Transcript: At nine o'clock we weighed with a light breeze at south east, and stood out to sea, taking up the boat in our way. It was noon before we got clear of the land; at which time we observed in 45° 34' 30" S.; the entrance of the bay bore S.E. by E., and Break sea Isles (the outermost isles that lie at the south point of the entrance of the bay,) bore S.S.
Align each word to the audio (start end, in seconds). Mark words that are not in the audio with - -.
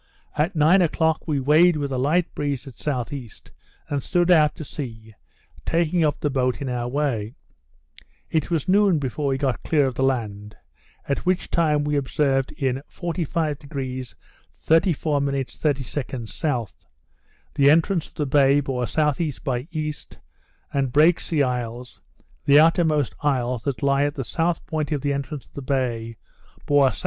At 0.35 0.55
nine 0.55 0.81
o'clock 0.81 1.27
we 1.27 1.39
weighed 1.39 1.77
with 1.77 1.91
a 1.91 1.97
light 1.99 2.33
breeze 2.33 2.65
at 2.65 2.79
south 2.79 3.13
east, 3.13 3.51
and 3.87 4.01
stood 4.01 4.31
out 4.31 4.55
to 4.55 4.63
sea, 4.63 5.13
taking 5.63 6.03
up 6.03 6.19
the 6.19 6.31
boat 6.31 6.59
in 6.59 6.69
our 6.69 6.87
way. 6.87 7.35
It 8.31 8.49
was 8.49 8.67
noon 8.67 8.97
before 8.97 9.27
we 9.27 9.37
got 9.37 9.61
clear 9.61 9.85
of 9.85 9.93
the 9.93 10.01
land; 10.01 10.57
at 11.07 11.23
which 11.23 11.51
time 11.51 11.83
we 11.83 11.97
observed 11.97 12.51
in 12.53 12.81
45° 12.89 14.15
34' 14.57 15.21
30" 15.21 15.83
S.; 15.83 16.73
the 17.53 17.69
entrance 17.69 18.07
of 18.07 18.15
the 18.15 18.25
bay 18.25 18.59
bore 18.59 18.87
S.E. 18.91 19.33
by 19.43 19.67
E., 19.69 19.93
and 20.73 20.91
Break 20.91 21.19
sea 21.19 21.43
Isles 21.43 22.01
(the 22.45 22.59
outermost 22.59 23.13
isles 23.21 23.61
that 23.65 23.83
lie 23.83 24.05
at 24.05 24.15
the 24.15 24.25
south 24.25 24.65
point 24.65 24.91
of 24.91 25.01
the 25.01 25.13
entrance 25.13 25.45
of 25.45 25.53
the 25.53 25.61
bay,) 25.61 26.15
bore 26.65 26.87
S.S. 26.87 26.99